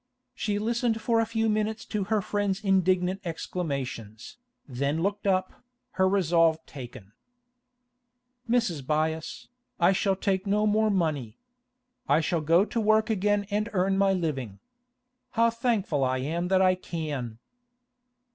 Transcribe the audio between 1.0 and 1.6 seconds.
a few